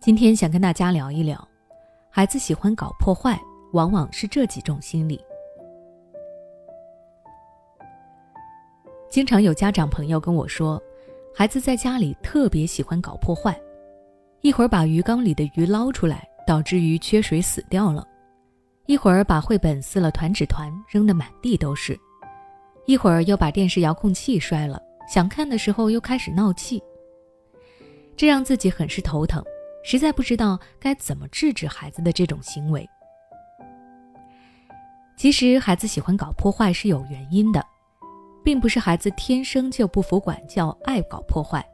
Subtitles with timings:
[0.00, 1.46] 今天想跟大家聊一聊，
[2.08, 3.38] 孩子喜欢搞破坏，
[3.72, 5.20] 往往是这几种心理。
[9.10, 10.80] 经常有家长朋友跟我说，
[11.34, 13.60] 孩子在家里特别喜欢搞破坏，
[14.40, 18.06] 一会儿把鱼缸里的鱼捞出来，导致鱼缺水死掉了；
[18.86, 21.96] 一会儿把绘本撕了团纸团，扔得满地都是；
[22.86, 24.80] 一会儿又把电视遥控器摔了，
[25.12, 26.80] 想看的时候又开始闹气，
[28.16, 29.44] 这让自己很是头疼。
[29.90, 32.86] 实在不知道该怎么制止孩子的这种行为。
[35.16, 37.64] 其实，孩子喜欢搞破坏是有原因的，
[38.44, 41.66] 并不是孩子天生就不服管教、爱搞破坏。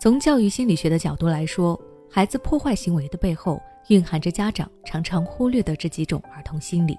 [0.00, 1.80] 从教育心理学的角度来说，
[2.10, 6.98] 孩子破坏行为的背后蕴含着家长常常忽略的这几种儿童心理。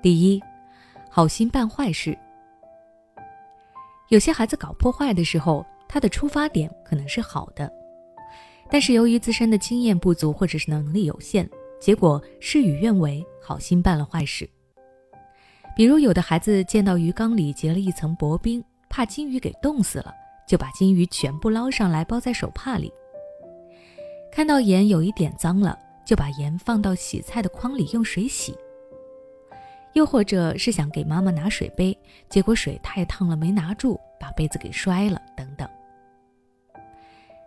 [0.00, 0.40] 第一，
[1.10, 2.16] 好心办坏事。
[4.10, 7.68] 有些孩子搞破坏的时候，他的出发点可能是好的。
[8.70, 11.48] 但是由于自身的经验不足或者是能力有限，
[11.80, 14.48] 结果事与愿违，好心办了坏事。
[15.76, 20.12] 比如有的孩子见到鱼缸里结了一层薄冰，怕金鱼给冻死了，
[20.46, 22.92] 就把金鱼全部捞上来包在手帕里。
[24.30, 28.54] 看到盐有一点脏了，就把盐放到洗菜的筐里用水洗。
[29.94, 31.96] 又或者是想给妈妈拿水杯，
[32.28, 35.68] 结果水太烫了没拿住，把杯子给摔了，等等。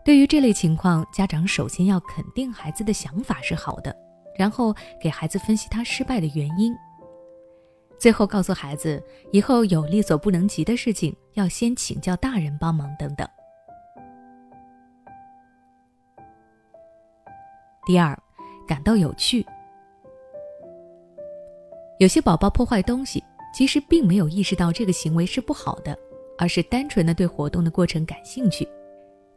[0.03, 3.95] 对于这类情况，家长首先要肯定孩子的想法是好的，
[4.35, 6.75] 然后给孩子分析他失败的原因，
[7.99, 13.27] 最后告诉孩子以后有力所不能及的事情要先请教大人帮忙等等。
[17.85, 18.17] 第二，
[18.67, 19.45] 感到有趣。
[21.99, 25.95] 有些宝宝破坏东西，其实并没有意识到这个行为是不好的，
[26.39, 28.67] 而是单纯的对活动的过程感兴趣。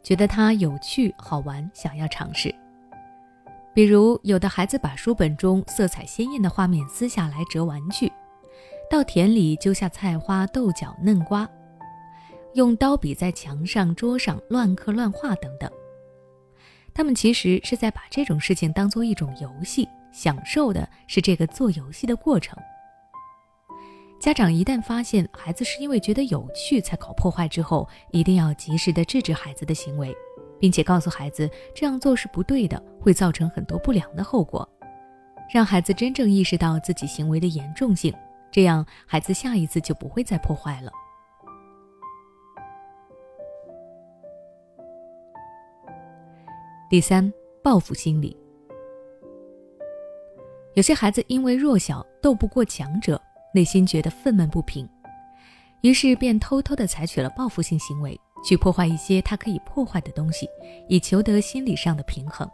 [0.05, 2.53] 觉得它有趣好玩，想要尝试。
[3.73, 8.13] 比如，有的孩子把书本中色彩鲜艳的画面撕下来折玩具，
[8.87, 11.49] 到田里揪下菜花、豆角、嫩瓜，
[12.53, 15.67] 用刀笔在墙上、桌上乱刻乱画等等。
[16.93, 22.55] 他们其实是在把这种事情当做一种游戏，享受的是这个做游戏的过程。
[24.19, 30.15] 家长一旦发现孩子是因为觉得有趣才搞破坏之后，一定要及时的制止孩子的行为，
[30.59, 34.67] 并且告诉孩子这样做是不对的，会造成很多不良的后果，
[35.53, 38.11] 让孩子真正意识到自己行为的严重性，
[38.51, 40.91] 这样孩子下一次就不会再破坏了。
[46.89, 48.35] 第三，报复心理，
[50.73, 53.21] 有些孩子因为弱小斗不过强者。
[53.55, 54.85] 内心觉得愤懑不平，
[55.79, 60.45] 于是便偷偷地采取了报复性行为，去破坏一些他可以破坏的东西，
[60.89, 62.45] 以求得心理上的平衡。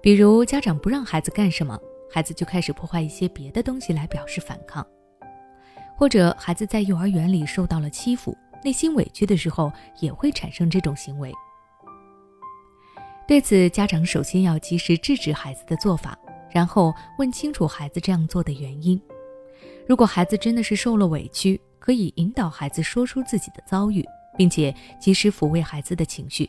[0.00, 1.78] 比如家长不让孩子干什么，
[2.10, 4.82] 孩子就开始破坏一些别的东西来表示反抗；
[5.94, 8.34] 或者孩子在幼儿园里受到了欺负，
[8.64, 11.30] 内心委屈的时候，也会产生这种行为。
[13.26, 16.18] 对此，家长首先要及时制止孩子的做法，
[16.50, 18.98] 然后问清楚孩子这样做的原因。
[19.88, 24.06] 如果孩子真的是受了委屈，可以引导孩子说出自己的遭遇，
[24.36, 26.48] 并且及时抚慰孩子的情绪。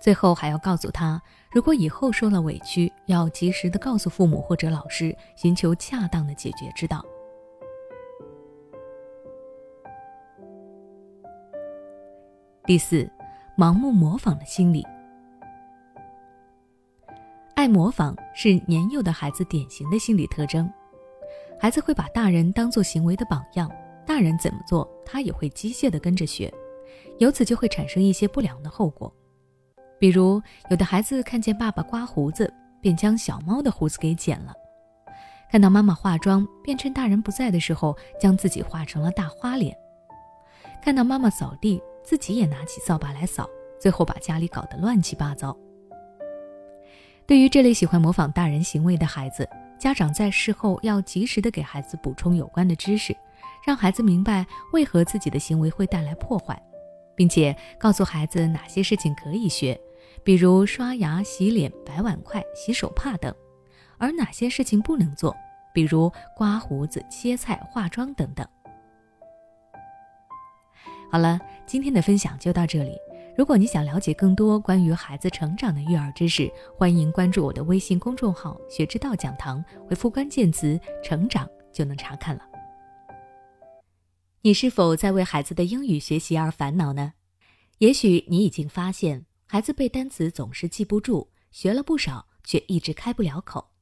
[0.00, 1.20] 最后还要告诉他，
[1.52, 7.04] 如果以后受了委屈，要及时的告诉父母或者老师，寻求恰当的解决之道。
[12.64, 13.06] 第四，
[13.58, 14.82] 盲目模仿的心理。
[17.54, 20.66] 爱模仿是年幼的孩子典型的心理特征。
[21.58, 23.70] 孩子会把大人当做行为的榜样，
[24.06, 26.52] 大人怎么做，他也会机械地跟着学，
[27.18, 29.12] 由此就会产生一些不良的后果。
[29.98, 34.52] 比如，有的孩子看见爸爸刮胡子，便将小猫的胡子给剪了；
[35.50, 39.72] 看到妈妈化妆，便趁大人不在的时候将自己画成了大花脸；
[40.82, 43.48] 看到妈妈扫地，自己也拿起扫把来扫，
[43.80, 45.56] 最后把家里搞得乱七八糟。
[47.26, 49.48] 对于这类喜欢模仿大人行为的孩子，
[49.84, 53.14] 家长在事后要及时的给孩子补充有关的知识，
[53.66, 56.58] 让孩子明白为何自己的行为会带来破坏，
[57.14, 59.78] 并且告诉孩子哪些事情可以学，
[60.24, 63.34] 比如刷牙、洗脸、摆碗筷、洗手帕等，
[63.98, 65.36] 而哪些事情不能做，
[65.74, 68.48] 比如刮胡子、切菜、化妆等等。
[71.12, 72.96] 好了，今天的分享就到这里。
[73.36, 82.42] 如果你想了解更多关于孩子成长的育儿知识，欢迎关注我的微信公众号“学之道讲堂”，回复关键词“成长”就能查看了。
[84.42, 87.14] 你是否在为孩子的英语学习而烦恼呢？
[87.78, 93.72] 也许你已经发现，孩子背单词总是记不住，学了不少却一直开不了口。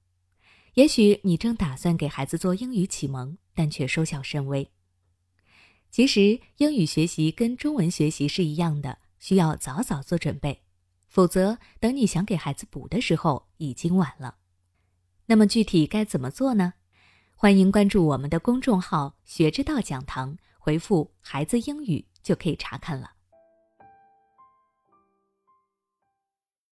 [0.74, 4.70] 也许你正打算给孩子做英语启蒙，但却收效甚微。
[5.90, 10.64] 其实，英语学习跟中文学习是一样的，需要早早做准备，
[11.06, 14.38] 否则等你想给孩子补的时候，已经晚了。
[15.26, 16.74] 那么具体该怎么做呢？
[17.36, 23.12] 欢迎关注我们的公众号“学之道讲堂”，回复“孩子英语”就可以查看了。